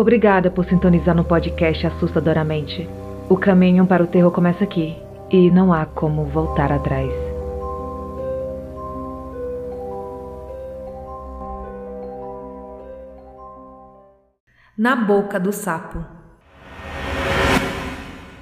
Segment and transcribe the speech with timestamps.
[0.00, 2.88] Obrigada por sintonizar no podcast Assustadoramente.
[3.28, 4.96] O caminho para o terror começa aqui
[5.30, 7.12] e não há como voltar atrás.
[14.74, 16.02] Na boca do sapo.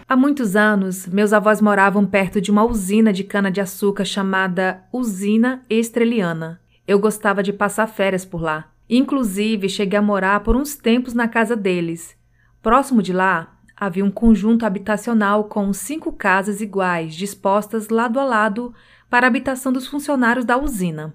[0.09, 6.61] Há muitos anos, meus avós moravam perto de uma usina de cana-de-açúcar chamada Usina Estreliana.
[6.87, 8.78] Eu gostava de passar férias por lá.
[8.89, 12.17] Inclusive, cheguei a morar por uns tempos na casa deles.
[12.63, 18.75] Próximo de lá, havia um conjunto habitacional com cinco casas iguais, dispostas lado a lado
[19.11, 21.15] para a habitação dos funcionários da usina.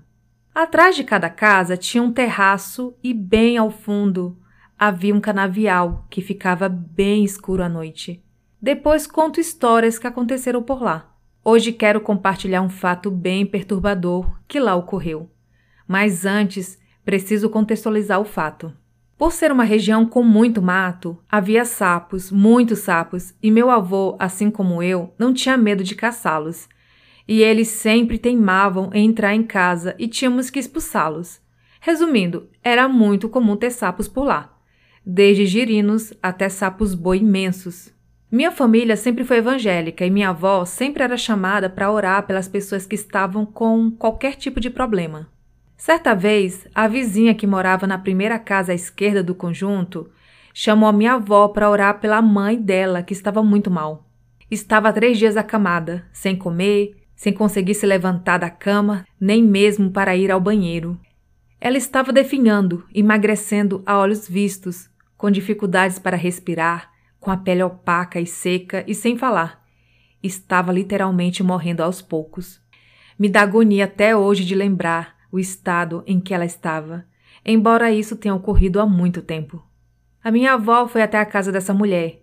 [0.53, 4.37] Atrás de cada casa tinha um terraço e, bem ao fundo,
[4.77, 8.23] havia um canavial que ficava bem escuro à noite.
[8.61, 11.11] Depois conto histórias que aconteceram por lá.
[11.43, 15.29] Hoje quero compartilhar um fato bem perturbador que lá ocorreu.
[15.87, 18.73] Mas antes, preciso contextualizar o fato.
[19.17, 24.49] Por ser uma região com muito mato, havia sapos, muitos sapos, e meu avô, assim
[24.49, 26.67] como eu, não tinha medo de caçá-los.
[27.27, 31.39] E eles sempre teimavam em entrar em casa e tínhamos que expulsá-los.
[31.79, 34.57] Resumindo, era muito comum ter sapos por lá,
[35.05, 37.93] desde girinos até sapos boi imensos.
[38.31, 42.85] Minha família sempre foi evangélica e minha avó sempre era chamada para orar pelas pessoas
[42.85, 45.29] que estavam com qualquer tipo de problema.
[45.85, 50.09] Certa vez, a vizinha que morava na primeira casa à esquerda do conjunto
[50.53, 54.07] chamou a minha avó para orar pela mãe dela, que estava muito mal.
[54.49, 59.91] Estava há três dias acamada, sem comer, sem conseguir se levantar da cama, nem mesmo
[59.91, 60.97] para ir ao banheiro.
[61.59, 68.21] Ela estava definhando, emagrecendo a olhos vistos, com dificuldades para respirar, com a pele opaca
[68.21, 69.61] e seca e sem falar.
[70.23, 72.61] Estava literalmente morrendo aos poucos.
[73.19, 77.03] Me dá agonia até hoje de lembrar o estado em que ela estava,
[77.43, 79.65] embora isso tenha ocorrido há muito tempo.
[80.23, 82.21] A minha avó foi até a casa dessa mulher.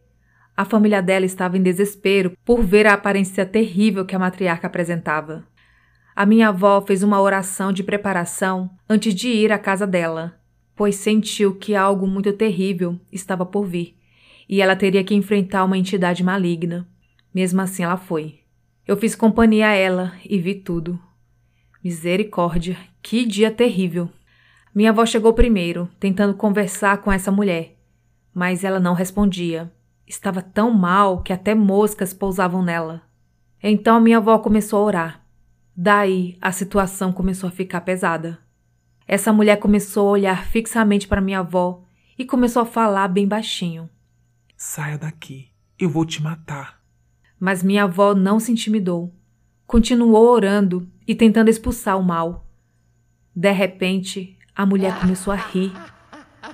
[0.56, 5.44] A família dela estava em desespero por ver a aparência terrível que a matriarca apresentava.
[6.14, 10.40] A minha avó fez uma oração de preparação antes de ir à casa dela,
[10.76, 13.98] pois sentiu que algo muito terrível estava por vir
[14.48, 16.86] e ela teria que enfrentar uma entidade maligna.
[17.34, 18.40] Mesmo assim, ela foi.
[18.86, 21.09] Eu fiz companhia a ela e vi tudo.
[21.82, 24.10] Misericórdia, que dia terrível!
[24.74, 27.74] Minha avó chegou primeiro, tentando conversar com essa mulher,
[28.34, 29.72] mas ela não respondia.
[30.06, 33.00] Estava tão mal que até moscas pousavam nela.
[33.62, 35.26] Então minha avó começou a orar.
[35.74, 38.38] Daí a situação começou a ficar pesada.
[39.08, 41.82] Essa mulher começou a olhar fixamente para minha avó
[42.18, 43.88] e começou a falar bem baixinho.
[44.54, 45.48] Saia daqui,
[45.78, 46.78] eu vou te matar.
[47.38, 49.14] Mas minha avó não se intimidou.
[49.66, 52.46] Continuou orando e tentando expulsar o mal.
[53.34, 55.72] De repente, a mulher começou a rir,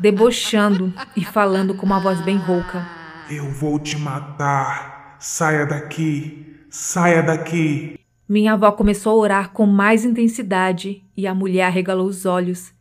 [0.00, 2.88] debochando e falando com uma voz bem rouca.
[3.30, 5.18] Eu vou te matar.
[5.20, 6.56] Saia daqui.
[6.70, 8.00] Saia daqui.
[8.26, 12.72] Minha avó começou a orar com mais intensidade e a mulher arregalou os olhos.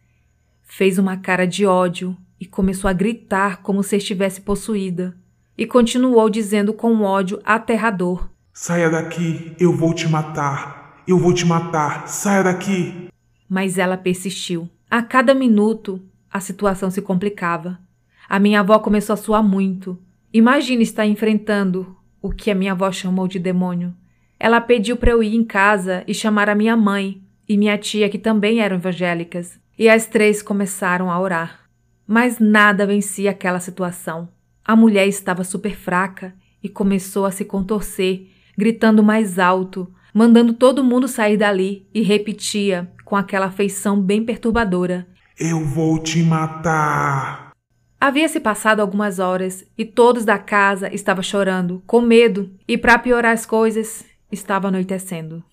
[0.63, 5.13] Fez uma cara de ódio e começou a gritar como se estivesse possuída.
[5.57, 10.84] E continuou dizendo com ódio aterrador: Saia daqui, eu vou te matar.
[11.07, 12.07] Eu vou te matar.
[12.07, 13.09] Saia daqui.
[13.47, 14.67] Mas ela persistiu.
[14.89, 16.01] A cada minuto,
[16.31, 17.79] a situação se complicava.
[18.27, 19.99] A minha avó começou a suar muito.
[20.33, 23.93] Imagine estar enfrentando o que a minha avó chamou de demônio.
[24.39, 28.09] Ela pediu para eu ir em casa e chamar a minha mãe e minha tia,
[28.09, 31.69] que também eram evangélicas, e as três começaram a orar.
[32.07, 34.27] Mas nada vencia aquela situação.
[34.65, 36.33] A mulher estava super fraca
[36.63, 38.27] e começou a se contorcer,
[38.57, 45.05] gritando mais alto, mandando todo mundo sair dali e repetia com aquela feição bem perturbadora:
[45.37, 47.51] Eu vou te matar.
[47.99, 52.97] Havia se passado algumas horas e todos da casa estavam chorando, com medo, e para
[52.97, 55.43] piorar as coisas, estava anoitecendo.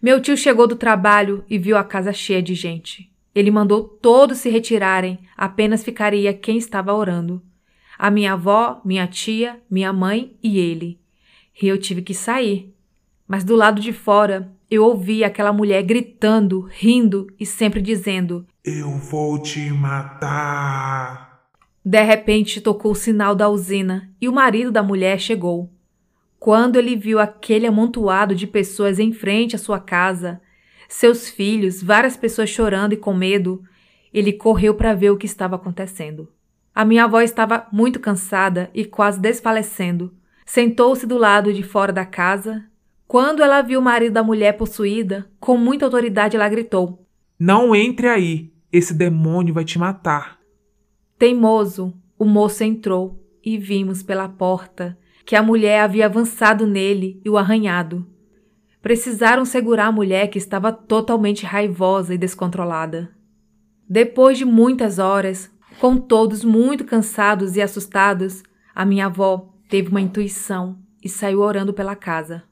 [0.00, 3.12] Meu tio chegou do trabalho e viu a casa cheia de gente.
[3.34, 7.42] Ele mandou todos se retirarem, apenas ficaria quem estava orando.
[7.98, 10.98] A minha avó, minha tia, minha mãe e ele.
[11.60, 12.72] E eu tive que sair,
[13.28, 18.90] mas do lado de fora eu ouvi aquela mulher gritando, rindo e sempre dizendo: Eu
[18.90, 21.42] vou te matar.
[21.84, 25.70] De repente tocou o sinal da usina e o marido da mulher chegou.
[26.38, 30.40] Quando ele viu aquele amontoado de pessoas em frente à sua casa,
[30.88, 33.62] seus filhos, várias pessoas chorando e com medo,
[34.12, 36.30] ele correu para ver o que estava acontecendo.
[36.74, 40.14] A minha avó estava muito cansada e quase desfalecendo.
[40.46, 42.67] Sentou-se do lado de fora da casa
[43.08, 47.06] quando ela viu o marido da mulher possuída, com muita autoridade ela gritou:
[47.38, 50.38] Não entre aí, esse demônio vai te matar.
[51.18, 57.30] Teimoso, o moço entrou e vimos pela porta que a mulher havia avançado nele e
[57.30, 58.06] o arranhado.
[58.82, 63.10] Precisaram segurar a mulher que estava totalmente raivosa e descontrolada.
[63.88, 65.50] Depois de muitas horas,
[65.80, 68.42] com todos muito cansados e assustados,
[68.74, 72.47] a minha avó teve uma intuição e saiu orando pela casa.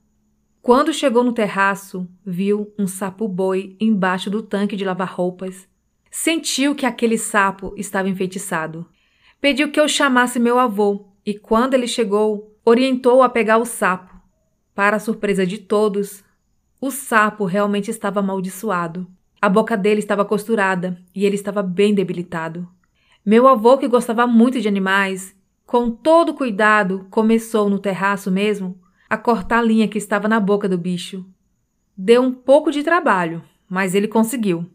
[0.66, 5.68] Quando chegou no terraço, viu um sapo-boi embaixo do tanque de lavar roupas.
[6.10, 8.84] Sentiu que aquele sapo estava enfeitiçado.
[9.40, 14.12] Pediu que eu chamasse meu avô e, quando ele chegou, orientou a pegar o sapo.
[14.74, 16.24] Para a surpresa de todos,
[16.80, 19.06] o sapo realmente estava amaldiçoado.
[19.40, 22.69] A boca dele estava costurada e ele estava bem debilitado.
[23.24, 25.32] Meu avô, que gostava muito de animais,
[25.64, 30.69] com todo cuidado, começou no terraço mesmo a cortar a linha que estava na boca
[30.69, 31.25] do bicho.
[31.97, 34.67] Deu um pouco de trabalho, mas ele conseguiu.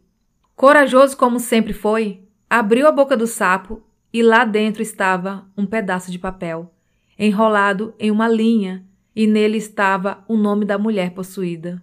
[0.56, 3.82] Corajoso como sempre foi, abriu a boca do sapo
[4.12, 6.72] e lá dentro estava um pedaço de papel,
[7.18, 8.84] enrolado em uma linha,
[9.14, 11.82] e nele estava o nome da mulher possuída.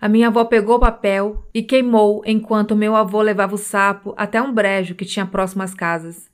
[0.00, 4.42] A minha avó pegou o papel e queimou enquanto meu avô levava o sapo até
[4.42, 6.28] um brejo que tinha próximo às casas.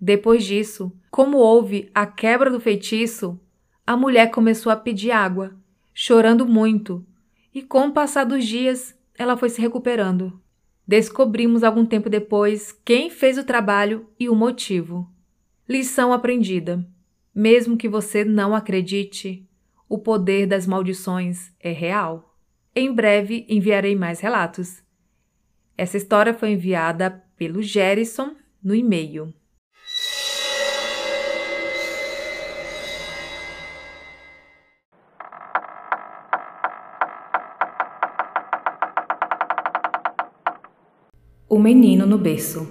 [0.00, 3.38] Depois disso, como houve a quebra do feitiço,
[3.86, 5.54] a mulher começou a pedir água,
[5.92, 7.04] chorando muito,
[7.52, 10.40] e com o passar dos dias ela foi se recuperando.
[10.86, 15.08] Descobrimos algum tempo depois quem fez o trabalho e o motivo.
[15.68, 16.86] Lição aprendida:
[17.34, 19.48] mesmo que você não acredite,
[19.88, 22.36] o poder das maldições é real.
[22.74, 24.82] Em breve enviarei mais relatos.
[25.76, 29.34] Essa história foi enviada pelo Gerson no e-mail
[41.54, 42.66] O Menino no Berço.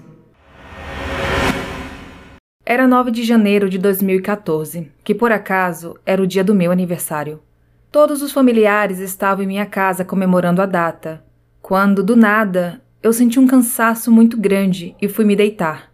[2.66, 7.39] Era 9 de janeiro de 2014, que por acaso era o dia do meu aniversário.
[7.92, 11.24] Todos os familiares estavam em minha casa comemorando a data,
[11.62, 15.92] quando, do nada, eu senti um cansaço muito grande e fui me deitar.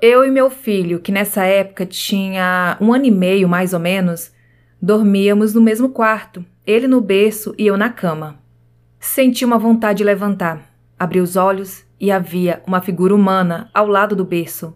[0.00, 4.30] Eu e meu filho, que nessa época tinha um ano e meio mais ou menos,
[4.80, 8.38] dormíamos no mesmo quarto, ele no berço e eu na cama.
[9.00, 10.62] Senti uma vontade de levantar,
[10.96, 14.74] abri os olhos e havia uma figura humana ao lado do berço.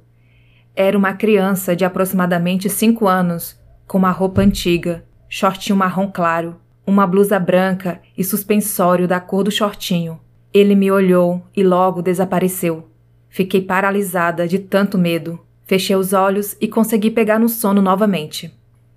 [0.74, 6.56] Era uma criança de aproximadamente cinco anos, com uma roupa antiga, shortinho marrom claro,
[6.86, 10.20] uma blusa branca e suspensório da cor do shortinho.
[10.54, 12.88] Ele me olhou e logo desapareceu.
[13.28, 15.38] Fiquei paralisada de tanto medo.
[15.64, 18.54] Fechei os olhos e consegui pegar no sono novamente.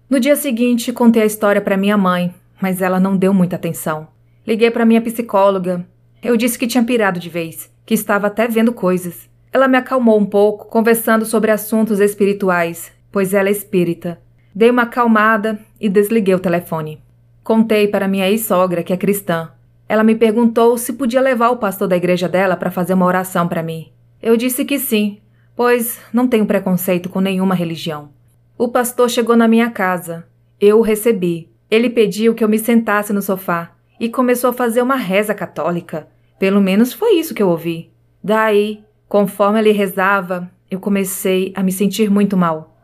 [0.10, 4.08] No dia seguinte, contei a história para minha mãe, mas ela não deu muita atenção.
[4.48, 5.86] Liguei para minha psicóloga.
[6.24, 9.30] Eu disse que tinha pirado de vez que estava até vendo coisas.
[9.52, 14.20] Ela me acalmou um pouco, conversando sobre assuntos espirituais, pois ela é espírita.
[14.54, 17.02] Dei uma acalmada e desliguei o telefone.
[17.44, 19.52] Contei para minha ex-sogra, que é cristã.
[19.90, 23.48] Ela me perguntou se podia levar o pastor da igreja dela para fazer uma oração
[23.48, 23.92] para mim.
[24.22, 25.20] Eu disse que sim,
[25.56, 28.10] pois não tenho preconceito com nenhuma religião.
[28.58, 30.26] O pastor chegou na minha casa.
[30.60, 31.50] Eu o recebi.
[31.70, 36.08] Ele pediu que eu me sentasse no sofá e começou a fazer uma reza católica.
[36.42, 37.92] Pelo menos foi isso que eu ouvi.
[38.24, 42.76] Daí, conforme ele rezava, eu comecei a me sentir muito mal.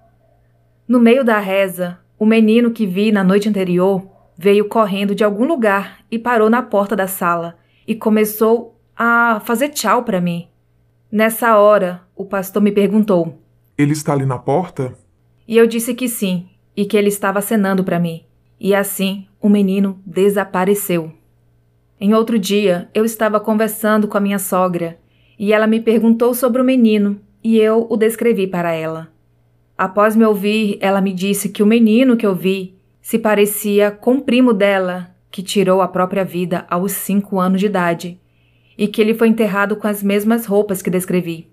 [0.87, 5.43] No meio da reza, o menino que vi na noite anterior veio correndo de algum
[5.43, 10.47] lugar e parou na porta da sala e começou a fazer tchau para mim.
[11.11, 13.41] Nessa hora, o pastor me perguntou:
[13.75, 14.93] Ele está ali na porta?
[15.47, 18.23] E eu disse que sim, e que ele estava acenando para mim.
[18.59, 21.16] E assim, o menino desapareceu.
[21.99, 24.99] Em outro dia, eu estava conversando com a minha sogra
[25.37, 29.07] e ela me perguntou sobre o menino e eu o descrevi para ela.
[29.75, 34.15] Após me ouvir, ela me disse que o menino que eu vi se parecia com
[34.15, 38.19] o primo dela, que tirou a própria vida aos cinco anos de idade,
[38.77, 41.47] e que ele foi enterrado com as mesmas roupas que descrevi.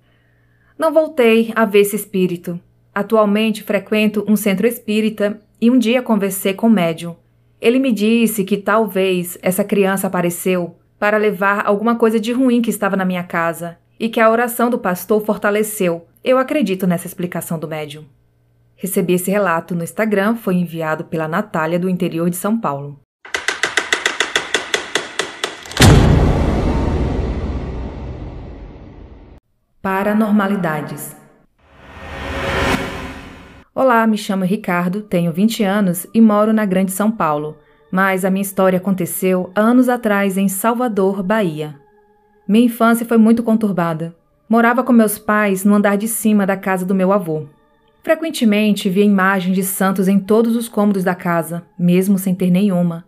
[0.78, 2.60] Não voltei a ver esse espírito.
[2.94, 7.16] Atualmente frequento um centro espírita e um dia conversei com o médium.
[7.64, 12.68] Ele me disse que talvez essa criança apareceu para levar alguma coisa de ruim que
[12.68, 16.06] estava na minha casa e que a oração do pastor fortaleceu.
[16.23, 18.04] Eu acredito nessa explicação do médium.
[18.76, 23.00] Recebi esse relato no Instagram, foi enviado pela Natália do interior de São Paulo.
[29.80, 31.23] Paranormalidades.
[33.76, 37.58] Olá, me chamo Ricardo, tenho 20 anos e moro na Grande São Paulo,
[37.90, 41.74] mas a minha história aconteceu anos atrás em Salvador, Bahia.
[42.46, 44.14] Minha infância foi muito conturbada.
[44.48, 47.48] Morava com meus pais no andar de cima da casa do meu avô.
[48.00, 53.04] Frequentemente via imagens de santos em todos os cômodos da casa, mesmo sem ter nenhuma.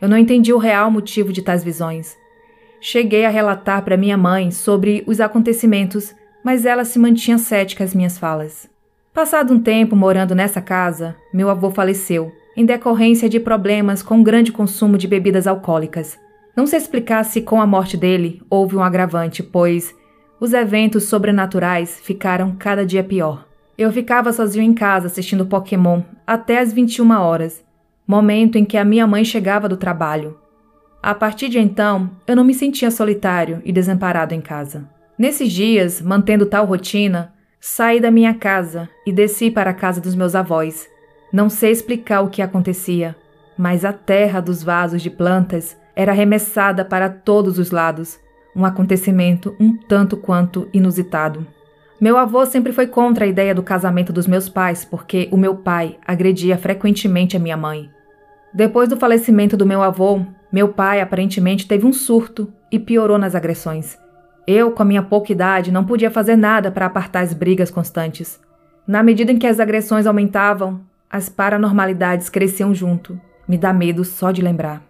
[0.00, 2.16] Eu não entendi o real motivo de tais visões.
[2.80, 6.14] Cheguei a relatar para minha mãe sobre os acontecimentos,
[6.44, 8.70] mas ela se mantinha cética às minhas falas.
[9.18, 14.52] Passado um tempo morando nessa casa, meu avô faleceu, em decorrência de problemas com grande
[14.52, 16.16] consumo de bebidas alcoólicas.
[16.56, 19.92] Não se explicasse se com a morte dele houve um agravante, pois
[20.38, 23.44] os eventos sobrenaturais ficaram cada dia pior.
[23.76, 27.64] Eu ficava sozinho em casa assistindo Pokémon até as 21 horas,
[28.06, 30.38] momento em que a minha mãe chegava do trabalho.
[31.02, 34.88] A partir de então, eu não me sentia solitário e desamparado em casa.
[35.18, 37.36] Nesses dias, mantendo tal rotina,
[37.68, 40.88] saí da minha casa e desci para a casa dos meus avós.
[41.30, 43.14] Não sei explicar o que acontecia,
[43.58, 48.18] mas a terra dos vasos de plantas era arremessada para todos os lados,
[48.56, 51.46] um acontecimento um tanto quanto inusitado.
[52.00, 55.54] Meu avô sempre foi contra a ideia do casamento dos meus pais, porque o meu
[55.54, 57.90] pai agredia frequentemente a minha mãe.
[58.52, 63.34] Depois do falecimento do meu avô, meu pai aparentemente teve um surto e piorou nas
[63.34, 63.98] agressões.
[64.48, 68.40] Eu, com a minha pouca idade, não podia fazer nada para apartar as brigas constantes.
[68.86, 73.20] Na medida em que as agressões aumentavam, as paranormalidades cresciam junto.
[73.46, 74.82] Me dá medo só de lembrar.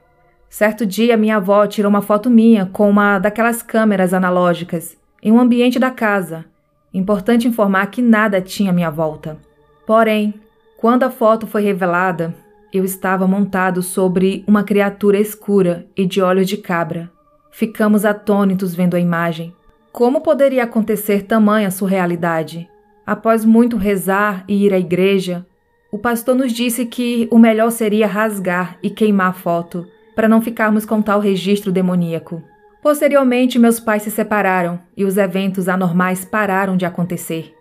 [0.49, 5.41] Certo dia, minha avó tirou uma foto minha com uma daquelas câmeras analógicas em um
[5.41, 6.45] ambiente da casa
[6.93, 9.39] Importante informar que nada tinha à minha volta.
[9.87, 10.35] Porém,
[10.77, 12.35] quando a foto foi revelada,
[12.73, 17.11] eu estava montado sobre uma criatura escura e de olhos de cabra.
[17.59, 19.53] Ficamos atônitos vendo a imagem.
[19.91, 22.71] Como poderia acontecer tamanha surrealidade?
[23.05, 25.45] Após muito rezar e ir à igreja,
[25.91, 29.85] o pastor nos disse que o melhor seria rasgar e queimar a foto,
[30.15, 32.41] para não ficarmos com tal registro demoníaco.
[32.81, 37.53] Posteriormente, meus pais se separaram e os eventos anormais pararam de acontecer.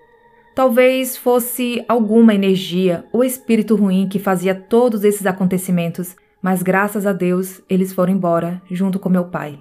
[0.53, 7.13] Talvez fosse alguma energia ou espírito ruim que fazia todos esses acontecimentos, mas graças a
[7.13, 9.57] Deus eles foram embora junto com meu pai.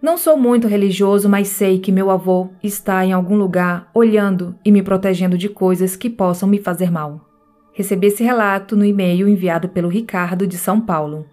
[0.00, 4.70] Não sou muito religioso, mas sei que meu avô está em algum lugar olhando e
[4.70, 7.28] me protegendo de coisas que possam me fazer mal.
[7.72, 11.26] Recebi esse relato no e-mail enviado pelo Ricardo de São Paulo.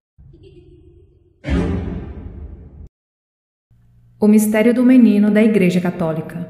[4.19, 6.49] O mistério do menino da Igreja Católica.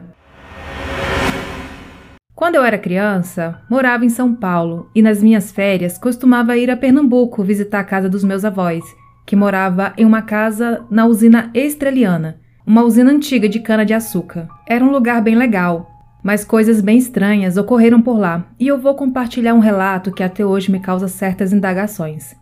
[2.34, 6.78] Quando eu era criança, morava em São Paulo e nas minhas férias costumava ir a
[6.78, 8.86] Pernambuco visitar a casa dos meus avós,
[9.26, 14.48] que morava em uma casa na usina Estreliana, uma usina antiga de cana-de-açúcar.
[14.68, 15.90] Era um lugar bem legal,
[16.24, 20.46] mas coisas bem estranhas ocorreram por lá e eu vou compartilhar um relato que até
[20.46, 22.36] hoje me causa certas indagações.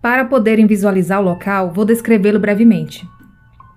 [0.00, 3.06] Para poderem visualizar o local, vou descrevê-lo brevemente.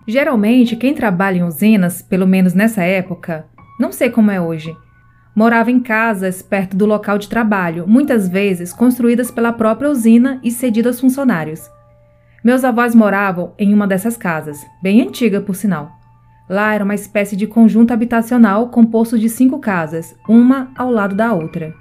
[0.07, 3.45] Geralmente, quem trabalha em usinas, pelo menos nessa época,
[3.79, 4.75] não sei como é hoje,
[5.35, 10.49] morava em casas perto do local de trabalho, muitas vezes construídas pela própria usina e
[10.49, 11.74] cedidas aos funcionários.
[12.45, 15.97] Meus avós moravam em uma dessas casas, bem antiga por sinal.
[16.47, 21.33] Lá era uma espécie de conjunto habitacional composto de cinco casas, uma ao lado da
[21.33, 21.73] outra.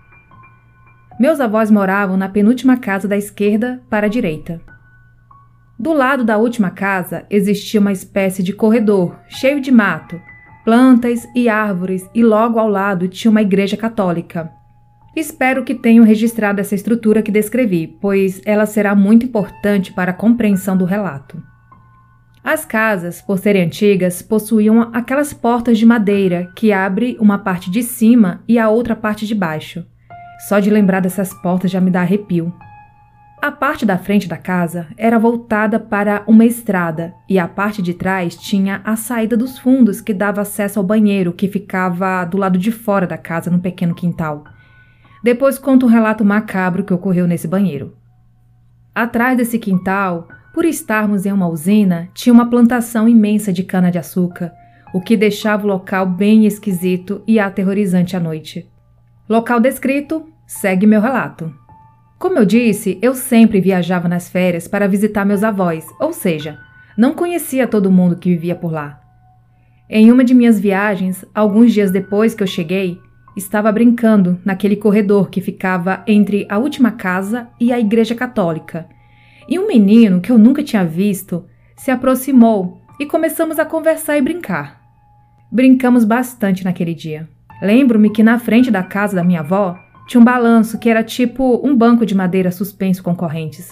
[1.21, 4.59] Meus avós moravam na penúltima casa da esquerda para a direita.
[5.79, 10.19] Do lado da última casa existia uma espécie de corredor, cheio de mato,
[10.65, 14.51] plantas e árvores, e logo ao lado tinha uma igreja católica.
[15.17, 20.15] Espero que tenham registrado essa estrutura que descrevi, pois ela será muito importante para a
[20.15, 21.41] compreensão do relato.
[22.43, 27.83] As casas, por serem antigas, possuíam aquelas portas de madeira que abre uma parte de
[27.83, 29.87] cima e a outra parte de baixo.
[30.49, 32.53] Só de lembrar dessas portas já me dá arrepio.
[33.41, 37.95] A parte da frente da casa era voltada para uma estrada e a parte de
[37.95, 42.59] trás tinha a saída dos fundos que dava acesso ao banheiro que ficava do lado
[42.59, 44.45] de fora da casa, num pequeno quintal.
[45.25, 47.97] Depois conto um relato macabro que ocorreu nesse banheiro.
[48.95, 54.53] Atrás desse quintal, por estarmos em uma usina, tinha uma plantação imensa de cana-de-açúcar,
[54.93, 58.69] o que deixava o local bem esquisito e aterrorizante à noite.
[59.27, 61.51] Local descrito segue meu relato.
[62.19, 66.59] Como eu disse, eu sempre viajava nas férias para visitar meus avós, ou seja,
[66.99, 69.01] não conhecia todo mundo que vivia por lá.
[69.89, 73.01] Em uma de minhas viagens, alguns dias depois que eu cheguei,
[73.37, 78.87] estava brincando naquele corredor que ficava entre a última casa e a igreja católica.
[79.49, 81.45] E um menino que eu nunca tinha visto
[81.77, 84.81] se aproximou e começamos a conversar e brincar.
[85.51, 87.29] Brincamos bastante naquele dia.
[87.61, 91.61] Lembro-me que na frente da casa da minha avó tinha um balanço que era tipo
[91.67, 93.69] um banco de madeira suspenso com correntes.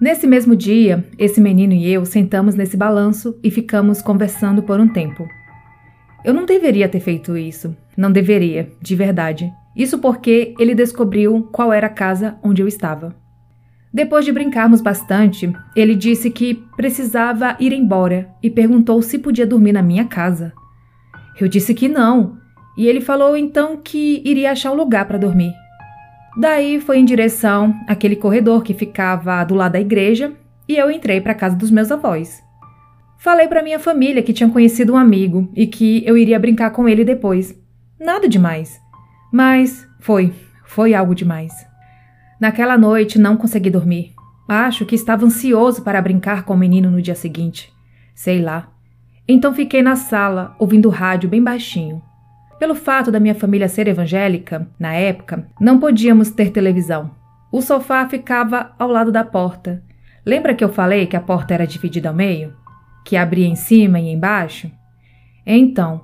[0.00, 4.88] Nesse mesmo dia, esse menino e eu sentamos nesse balanço e ficamos conversando por um
[4.88, 5.28] tempo.
[6.24, 9.52] Eu não deveria ter feito isso, não deveria, de verdade.
[9.74, 13.14] Isso porque ele descobriu qual era a casa onde eu estava.
[13.92, 19.72] Depois de brincarmos bastante, ele disse que precisava ir embora e perguntou se podia dormir
[19.72, 20.52] na minha casa.
[21.38, 22.38] Eu disse que não,
[22.76, 25.52] e ele falou então que iria achar um lugar para dormir.
[26.38, 30.32] Daí foi em direção àquele corredor que ficava do lado da igreja
[30.66, 32.42] e eu entrei para a casa dos meus avós.
[33.22, 36.88] Falei para minha família que tinha conhecido um amigo e que eu iria brincar com
[36.88, 37.56] ele depois.
[37.96, 38.80] Nada demais.
[39.32, 40.32] Mas foi,
[40.64, 41.52] foi algo demais.
[42.40, 44.12] Naquela noite não consegui dormir.
[44.48, 47.72] Acho que estava ansioso para brincar com o menino no dia seguinte.
[48.12, 48.72] Sei lá.
[49.28, 52.02] Então fiquei na sala, ouvindo rádio bem baixinho.
[52.58, 57.12] Pelo fato da minha família ser evangélica, na época, não podíamos ter televisão.
[57.52, 59.80] O sofá ficava ao lado da porta.
[60.26, 62.60] Lembra que eu falei que a porta era dividida ao meio?
[63.04, 64.70] Que abria em cima e embaixo?
[65.46, 66.02] Então,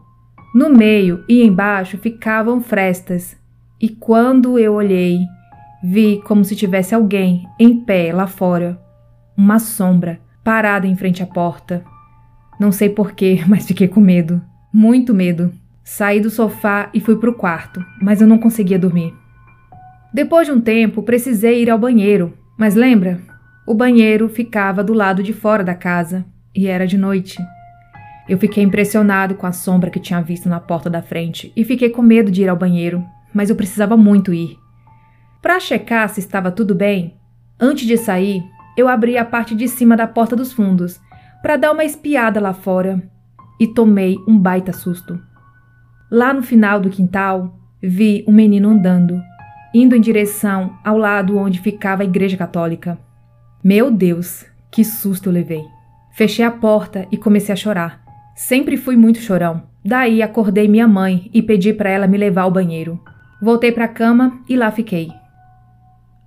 [0.54, 3.36] no meio e embaixo ficavam frestas,
[3.80, 5.20] e quando eu olhei,
[5.82, 8.80] vi como se tivesse alguém em pé lá fora,
[9.36, 11.84] uma sombra parada em frente à porta.
[12.58, 15.52] Não sei porquê, mas fiquei com medo, muito medo.
[15.84, 19.14] Saí do sofá e fui para o quarto, mas eu não conseguia dormir.
[20.12, 23.20] Depois de um tempo, precisei ir ao banheiro, mas lembra?
[23.66, 26.24] O banheiro ficava do lado de fora da casa
[26.58, 27.40] e era de noite.
[28.28, 31.88] Eu fiquei impressionado com a sombra que tinha visto na porta da frente e fiquei
[31.88, 34.58] com medo de ir ao banheiro, mas eu precisava muito ir.
[35.40, 37.14] Para checar se estava tudo bem,
[37.60, 38.42] antes de sair,
[38.76, 41.00] eu abri a parte de cima da porta dos fundos
[41.40, 43.00] para dar uma espiada lá fora
[43.60, 45.16] e tomei um baita susto.
[46.10, 49.22] Lá no final do quintal, vi um menino andando,
[49.72, 52.98] indo em direção ao lado onde ficava a igreja católica.
[53.62, 55.77] Meu Deus, que susto eu levei!
[56.18, 58.02] Fechei a porta e comecei a chorar.
[58.34, 59.62] Sempre fui muito chorão.
[59.84, 63.00] Daí acordei minha mãe e pedi para ela me levar ao banheiro.
[63.40, 65.10] Voltei para a cama e lá fiquei.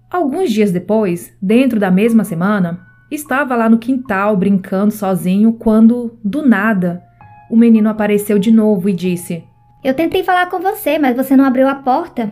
[0.09, 2.79] Alguns dias depois, dentro da mesma semana,
[3.11, 7.03] estava lá no quintal brincando sozinho quando, do nada,
[7.49, 9.43] o menino apareceu de novo e disse:
[9.83, 12.31] eu tentei falar com você, mas você não abriu a porta.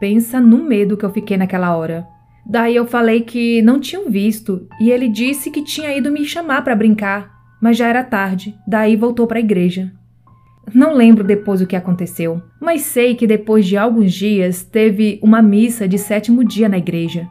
[0.00, 2.06] Pensa no medo que eu fiquei naquela hora.
[2.48, 6.62] Daí eu falei que não tinham visto e ele disse que tinha ido me chamar
[6.62, 7.30] para brincar,
[7.60, 8.54] mas já era tarde.
[8.66, 9.92] Daí voltou para a igreja.
[10.72, 15.40] Não lembro depois o que aconteceu, mas sei que depois de alguns dias teve uma
[15.42, 17.28] missa de sétimo dia na igreja.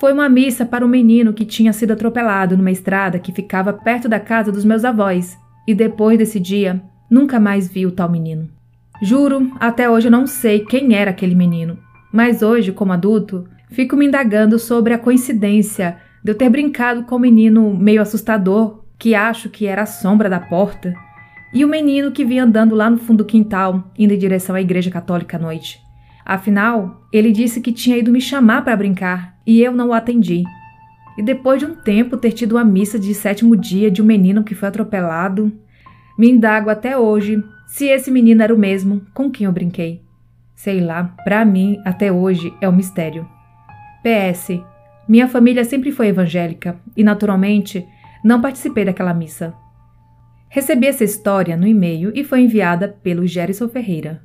[0.00, 4.08] Foi uma missa para um menino que tinha sido atropelado numa estrada que ficava perto
[4.08, 8.48] da casa dos meus avós, e depois desse dia nunca mais vi o tal menino.
[9.02, 11.78] Juro, até hoje eu não sei quem era aquele menino,
[12.12, 17.16] mas hoje, como adulto, fico me indagando sobre a coincidência de eu ter brincado com
[17.16, 20.94] o menino meio assustador, que acho que era a sombra da porta,
[21.52, 24.60] e o menino que vinha andando lá no fundo do quintal, indo em direção à
[24.60, 25.80] igreja católica à noite.
[26.24, 30.44] Afinal, ele disse que tinha ido me chamar para brincar e eu não o atendi.
[31.18, 34.44] E depois de um tempo ter tido a missa de sétimo dia de um menino
[34.44, 35.52] que foi atropelado,
[36.16, 40.02] me indago até hoje se esse menino era o mesmo com quem eu brinquei.
[40.54, 43.26] Sei lá, para mim, até hoje é um mistério.
[44.02, 44.60] PS.
[45.08, 47.86] Minha família sempre foi evangélica e, naturalmente,
[48.24, 49.54] não participei daquela missa.
[50.48, 54.22] Recebi essa história no e-mail e foi enviada pelo Gerson Ferreira.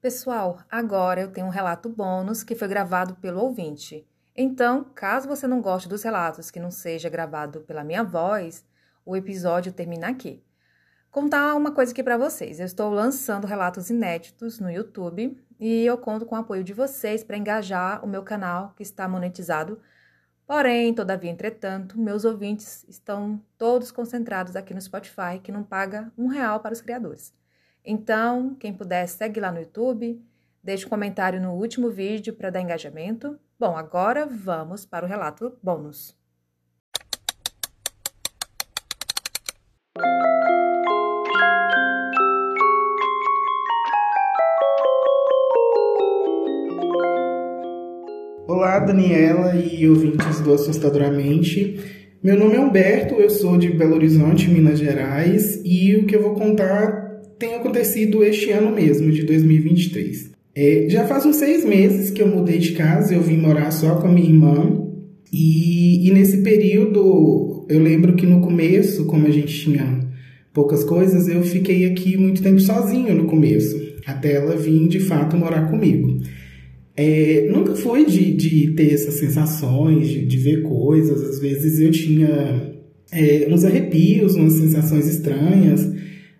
[0.00, 4.04] Pessoal, agora eu tenho um relato bônus que foi gravado pelo ouvinte.
[4.34, 8.64] Então, caso você não goste dos relatos que não seja gravado pela minha voz,
[9.04, 10.42] o episódio termina aqui.
[11.12, 12.58] Contar uma coisa aqui para vocês.
[12.58, 17.22] Eu estou lançando relatos inéditos no YouTube e eu conto com o apoio de vocês
[17.22, 19.78] para engajar o meu canal que está monetizado.
[20.46, 26.28] Porém, todavia, entretanto, meus ouvintes estão todos concentrados aqui no Spotify, que não paga um
[26.28, 27.34] real para os criadores.
[27.84, 30.18] Então, quem puder, segue lá no YouTube,
[30.64, 35.56] deixe um comentário no último vídeo para dar engajamento Bom, agora vamos para o relato
[35.62, 36.16] bônus.
[48.48, 51.78] Olá, Daniela e ouvintes do Assustadoramente.
[52.20, 56.22] Meu nome é Humberto, eu sou de Belo Horizonte, Minas Gerais, e o que eu
[56.22, 60.32] vou contar tem acontecido este ano mesmo, de 2023.
[60.56, 63.94] É, já faz uns seis meses que eu mudei de casa, eu vim morar só
[63.94, 64.88] com a minha irmã.
[65.32, 70.00] E, e nesse período, eu lembro que no começo, como a gente tinha
[70.52, 75.36] poucas coisas, eu fiquei aqui muito tempo sozinho no começo, até ela vir de fato
[75.36, 76.20] morar comigo.
[76.96, 81.90] É, nunca fui de, de ter essas sensações, de, de ver coisas, às vezes eu
[81.90, 82.72] tinha
[83.10, 85.90] é, uns arrepios, umas sensações estranhas,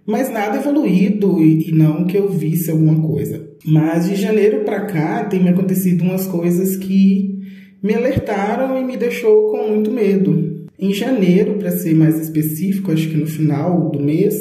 [0.07, 3.49] mas nada evoluído e, e não que eu visse alguma coisa.
[3.65, 7.38] Mas de janeiro para cá tem me acontecido umas coisas que
[7.83, 10.67] me alertaram e me deixou com muito medo.
[10.79, 14.35] Em janeiro, para ser mais específico, acho que no final do mês,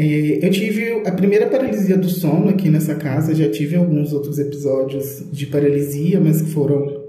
[0.00, 3.34] eu tive a primeira paralisia do sono aqui nessa casa.
[3.34, 7.02] Já tive alguns outros episódios de paralisia, mas que foram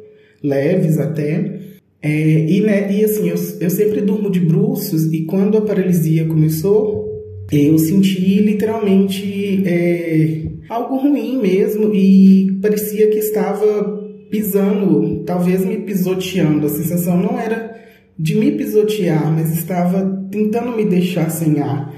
[0.44, 1.60] leves até.
[2.02, 6.26] É, e, né, e assim, eu, eu sempre durmo de bruços e quando a paralisia
[6.26, 7.10] começou,
[7.52, 14.00] eu senti literalmente é, algo ruim mesmo e parecia que estava
[14.30, 16.68] pisando, talvez me pisoteando.
[16.68, 17.76] A sensação não era
[18.18, 21.89] de me pisotear, mas estava tentando me deixar sem ar.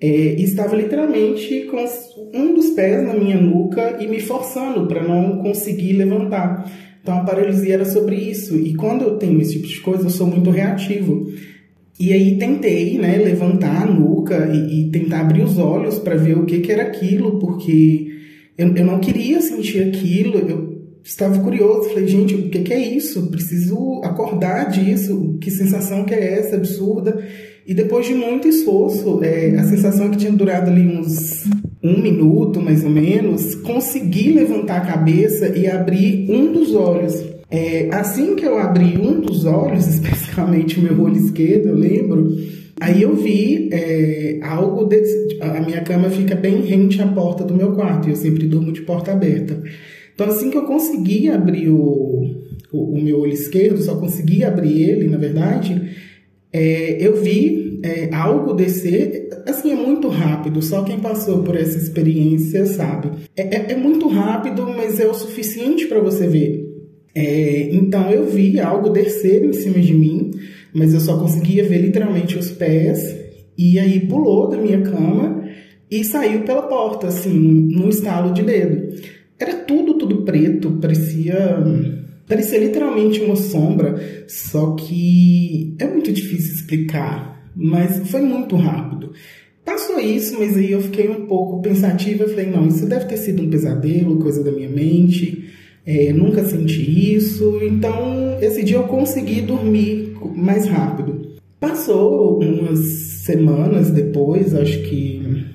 [0.00, 0.06] É,
[0.40, 1.84] estava literalmente com
[2.32, 6.70] um dos pés na minha nuca e me forçando para não conseguir levantar.
[7.02, 8.56] Então a paralisia era sobre isso.
[8.56, 11.26] E quando eu tenho esse tipo de coisa, eu sou muito reativo.
[11.98, 16.38] E aí tentei, né, levantar a nuca e, e tentar abrir os olhos para ver
[16.38, 18.06] o que, que era aquilo, porque
[18.56, 22.78] eu, eu não queria sentir aquilo, eu estava curioso, falei, gente, o que, que é
[22.78, 23.30] isso?
[23.30, 27.20] Preciso acordar disso, que sensação que é essa, absurda.
[27.68, 31.44] E depois de muito esforço, é, a sensação que tinha durado ali uns
[31.82, 37.22] um minuto, mais ou menos, consegui levantar a cabeça e abrir um dos olhos.
[37.50, 42.34] É, assim que eu abri um dos olhos, especificamente o meu olho esquerdo, eu lembro,
[42.80, 44.88] aí eu vi é, algo.
[45.42, 48.72] A minha cama fica bem rente à porta do meu quarto e eu sempre durmo
[48.72, 49.62] de porta aberta.
[50.14, 52.24] Então, assim que eu consegui abrir o,
[52.72, 56.07] o, o meu olho esquerdo, só consegui abrir ele, na verdade,
[56.52, 59.28] é, eu vi é, algo descer.
[59.46, 63.10] Assim, é muito rápido, só quem passou por essa experiência sabe.
[63.36, 66.66] É, é, é muito rápido, mas é o suficiente para você ver.
[67.14, 70.30] É, então eu vi algo descer em cima de mim,
[70.72, 73.16] mas eu só conseguia ver literalmente os pés,
[73.56, 75.42] e aí pulou da minha cama
[75.90, 77.32] e saiu pela porta, assim,
[77.72, 78.94] num estalo de dedo.
[79.38, 81.58] Era tudo, tudo preto, parecia.
[82.28, 89.12] Parecia literalmente uma sombra, só que é muito difícil explicar, mas foi muito rápido.
[89.64, 92.24] Passou isso, mas aí eu fiquei um pouco pensativa.
[92.24, 95.48] Eu falei, não, isso deve ter sido um pesadelo, coisa da minha mente
[95.88, 101.38] é, nunca senti isso, então esse dia eu consegui dormir mais rápido.
[101.58, 105.46] Passou umas semanas depois, acho que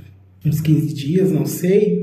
[0.44, 2.03] uns 15 dias, não sei.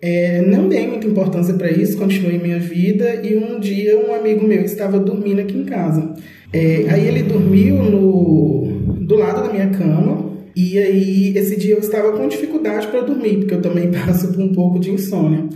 [0.00, 4.46] É, não dei muita importância para isso, continuei minha vida e um dia um amigo
[4.46, 6.14] meu estava dormindo aqui em casa.
[6.52, 11.80] É, aí ele dormiu no, do lado da minha cama e aí esse dia eu
[11.80, 15.48] estava com dificuldade para dormir, porque eu também passo por um pouco de insônia.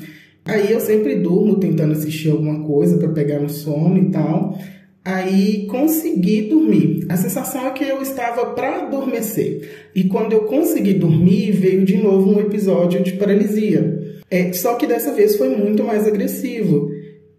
[0.45, 4.59] Aí eu sempre durmo tentando assistir alguma coisa para pegar no sono e tal.
[5.05, 7.07] Aí consegui dormir.
[7.09, 9.89] A sensação é que eu estava para adormecer.
[9.95, 14.02] E quando eu consegui dormir, veio de novo um episódio de paralisia.
[14.33, 16.91] É, só que dessa vez foi muito mais agressivo.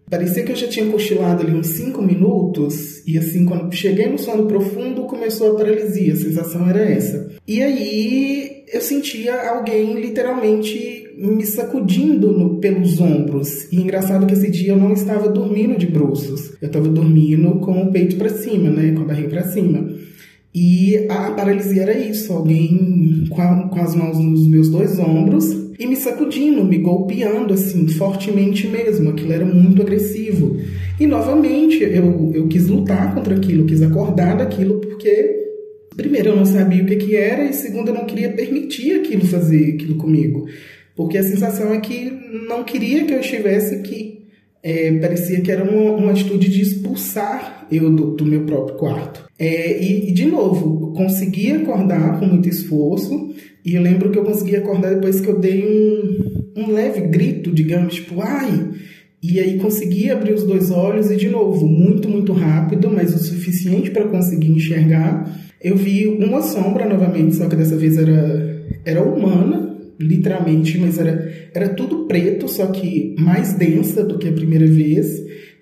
[0.08, 4.16] Parecia que eu já tinha cochilado ali uns 5 minutos, e assim, quando cheguei no
[4.16, 6.12] sono profundo, começou a paralisia.
[6.12, 7.32] A sensação era essa.
[7.48, 13.72] E aí eu sentia alguém literalmente me sacudindo no, pelos ombros.
[13.72, 16.52] E engraçado que esse dia eu não estava dormindo de bruços.
[16.62, 18.92] Eu estava dormindo com o peito para cima, né?
[18.92, 19.92] Com a barriga para cima.
[20.54, 25.63] E a paralisia era isso, alguém com, a, com, as mãos nos meus dois ombros
[25.78, 29.10] e me sacudindo, me golpeando assim, fortemente mesmo.
[29.10, 30.56] Aquilo era muito agressivo.
[30.98, 35.44] E novamente eu, eu quis lutar contra aquilo, quis acordar daquilo, porque
[35.96, 39.26] primeiro eu não sabia o que, que era, e segundo eu não queria permitir aquilo
[39.26, 40.46] fazer aquilo comigo.
[40.94, 42.12] Porque a sensação é que
[42.48, 44.14] não queria que eu estivesse aqui.
[44.62, 49.28] É, parecia que era uma, uma, atitude de expulsar eu do, do meu próprio quarto.
[49.38, 53.33] É, e, e, de novo, consegui acordar com muito esforço,
[53.64, 57.50] e eu lembro que eu consegui acordar depois que eu dei um, um leve grito,
[57.50, 58.70] digamos, tipo, ai!
[59.22, 63.18] E aí consegui abrir os dois olhos e, de novo, muito, muito rápido, mas o
[63.18, 65.40] suficiente para conseguir enxergar.
[65.62, 71.32] Eu vi uma sombra novamente, só que dessa vez era, era humana, literalmente, mas era,
[71.54, 75.06] era tudo preto, só que mais densa do que a primeira vez.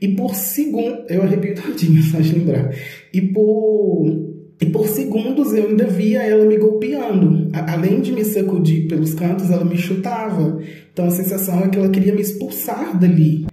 [0.00, 2.74] E por segundo, eu arrepio todinho, só de lembrar.
[3.14, 4.31] E por,
[4.62, 7.50] e por segundos eu ainda via ela me golpeando.
[7.52, 10.60] A, além de me sacudir pelos cantos, ela me chutava.
[10.92, 13.44] Então a sensação é que ela queria me expulsar dali.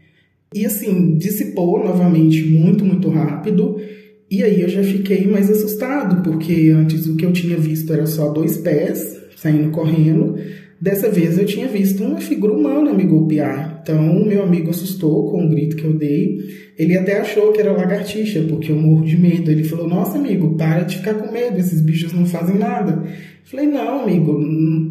[0.54, 3.82] E assim, dissipou novamente muito, muito rápido.
[4.30, 8.06] E aí eu já fiquei mais assustado, porque antes o que eu tinha visto era
[8.06, 10.36] só dois pés saindo correndo.
[10.80, 13.80] Dessa vez eu tinha visto uma figura humana me golpear.
[13.82, 16.38] Então, meu amigo assustou com o grito que eu dei.
[16.80, 19.52] Ele até achou que era lagartixa, porque eu morro de medo.
[19.52, 23.04] Ele falou: Nossa, amigo, para de ficar com medo, esses bichos não fazem nada.
[23.44, 24.40] Falei: Não, amigo,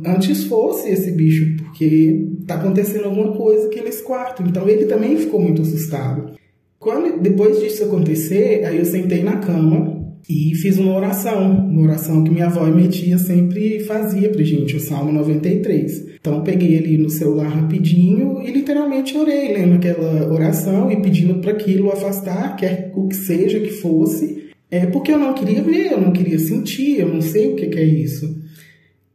[0.05, 4.43] antes fosse esse bicho, porque tá acontecendo alguma coisa aqui nesse quarto.
[4.43, 6.33] Então, ele também ficou muito assustado.
[6.79, 9.98] Quando depois disso acontecer, aí eu sentei na cama
[10.29, 14.43] e fiz uma oração, uma oração que minha avó e minha tia sempre fazia pra
[14.43, 16.19] gente, o Salmo 93.
[16.21, 21.53] Então peguei ali no celular rapidinho e literalmente orei, lendo aquela oração e pedindo para
[21.53, 26.01] aquilo afastar, quer o que seja que fosse, é porque eu não queria ver, eu
[26.01, 28.39] não queria sentir, eu não sei o que, que é isso.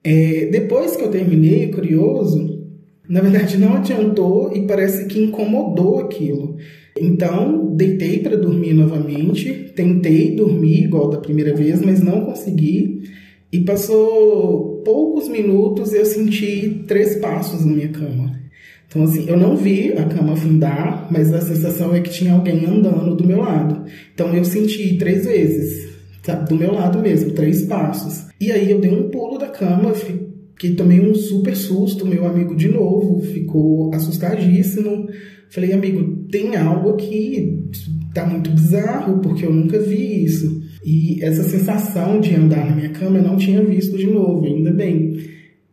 [0.04, 2.62] É, depois que eu terminei, curioso,
[3.08, 6.58] na verdade não adiantou e parece que incomodou aquilo.
[7.00, 13.02] Então, deitei para dormir novamente, tentei dormir igual da primeira vez, mas não consegui.
[13.52, 18.44] E passou poucos minutos eu senti três passos na minha cama.
[18.88, 22.66] Então, assim, eu não vi a cama afundar, mas a sensação é que tinha alguém
[22.66, 23.86] andando do meu lado.
[24.14, 25.90] Então, eu senti três vezes,
[26.22, 28.28] sabe, do meu lado mesmo, três passos.
[28.40, 32.06] E aí eu dei um pulo da cama, fiquei, tomei um super susto.
[32.06, 35.08] Meu amigo, de novo, ficou assustadíssimo.
[35.54, 37.60] Falei, amigo, tem algo aqui,
[38.12, 40.63] tá muito bizarro, porque eu nunca vi isso.
[40.84, 44.72] E essa sensação de andar na minha cama eu não tinha visto de novo, ainda
[44.72, 45.16] bem.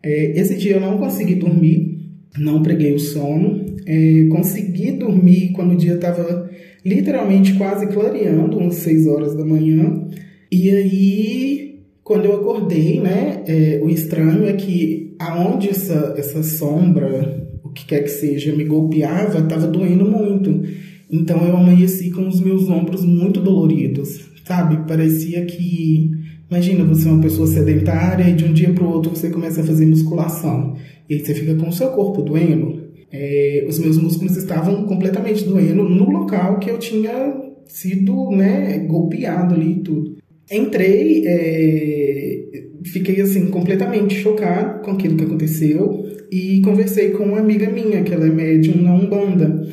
[0.02, 1.98] É, esse dia eu não consegui dormir,
[2.38, 3.64] não preguei o sono.
[3.86, 6.50] É, consegui dormir quando o dia estava
[6.84, 10.06] literalmente quase clareando, umas 6 horas da manhã.
[10.52, 17.48] E aí, quando eu acordei, né, é, o estranho é que aonde essa, essa sombra
[17.70, 20.62] o que quer que seja, me golpeava, estava doendo muito.
[21.10, 24.86] Então eu amanheci com os meus ombros muito doloridos, sabe?
[24.86, 26.10] Parecia que.
[26.50, 29.60] Imagina, você é uma pessoa sedentária e de um dia para o outro você começa
[29.60, 30.74] a fazer musculação.
[31.08, 32.90] E aí você fica com o seu corpo doendo.
[33.12, 37.34] É, os meus músculos estavam completamente doendo no local que eu tinha
[37.66, 40.16] sido né, golpeado ali e tudo.
[40.50, 42.40] Entrei, é,
[42.84, 48.14] fiquei assim completamente chocado com aquilo que aconteceu e conversei com uma amiga minha, que
[48.14, 49.66] ela é médium na Umbanda.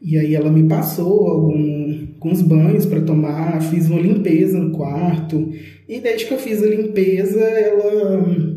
[0.00, 5.48] E aí ela me passou algum, alguns banhos para tomar, fiz uma limpeza no quarto.
[5.88, 8.52] E desde que eu fiz a limpeza, ela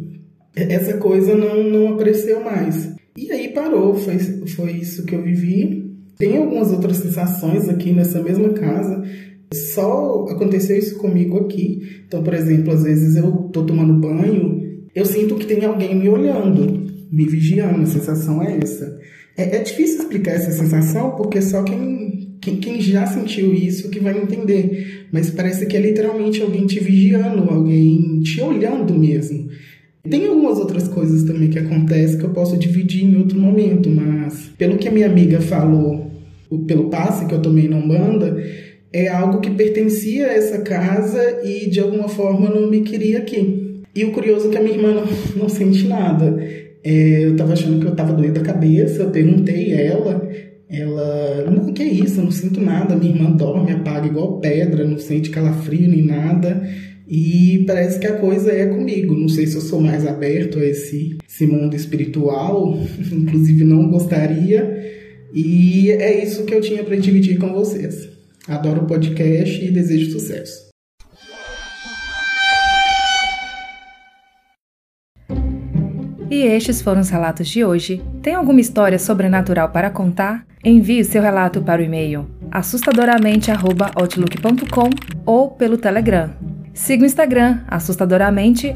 [0.56, 2.94] essa coisa não, não apareceu mais.
[3.18, 5.94] E aí parou, foi, foi isso que eu vivi.
[6.18, 9.04] Tem algumas outras sensações aqui nessa mesma casa.
[9.54, 12.02] Só aconteceu isso comigo aqui.
[12.08, 16.10] Então, por exemplo, às vezes eu tô tomando banho, eu sinto que tem alguém me
[16.10, 19.00] olhando me vigiando, a sensação é essa.
[19.38, 24.00] É, é difícil explicar essa sensação porque só quem, quem, quem, já sentiu isso que
[24.00, 25.08] vai entender.
[25.14, 29.48] Mas parece que é literalmente alguém te vigiando, alguém te olhando mesmo.
[30.10, 34.52] Tem algumas outras coisas também que acontecem que eu posso dividir em outro momento, mas
[34.58, 36.12] pelo que a minha amiga falou,
[36.68, 38.38] pelo passe que eu tomei na Umbanda,
[38.94, 43.82] é algo que pertencia a essa casa e de alguma forma não me queria aqui.
[43.96, 45.06] E o curioso é que a minha irmã não,
[45.38, 46.38] não sente nada.
[46.86, 50.30] É, eu tava achando que eu tava doendo a cabeça, eu perguntei ela,
[50.70, 54.86] ela, não, que é isso, eu não sinto nada, minha irmã dorme, apaga igual pedra,
[54.86, 56.62] não sente calafrio nem nada.
[57.08, 59.16] E parece que a coisa é comigo.
[59.16, 62.80] Não sei se eu sou mais aberto a esse, esse mundo espiritual,
[63.12, 64.94] inclusive não gostaria.
[65.34, 68.10] E é isso que eu tinha para dividir com vocês.
[68.48, 70.75] Adoro o podcast e desejo sucesso.
[76.36, 78.04] E estes foram os relatos de hoje.
[78.22, 80.46] Tem alguma história sobrenatural para contar?
[80.66, 84.90] Envie seu relato para o e-mail assustadoramente@outlook.com
[85.26, 86.32] ou pelo Telegram.
[86.74, 88.76] Siga o Instagram assustadoramente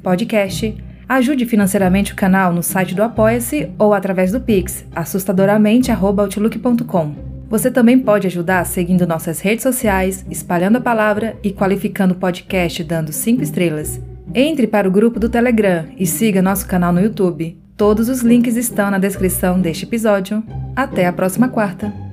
[0.00, 0.76] podcast.
[1.08, 7.14] Ajude financeiramente o canal no site do Apoia-se ou através do Pix assustadoramente@outlook.com.
[7.50, 12.84] Você também pode ajudar seguindo nossas redes sociais, espalhando a palavra e qualificando o podcast
[12.84, 14.00] dando 5 estrelas.
[14.34, 17.58] Entre para o grupo do Telegram e siga nosso canal no YouTube.
[17.76, 20.42] Todos os links estão na descrição deste episódio.
[20.74, 22.05] Até a próxima quarta!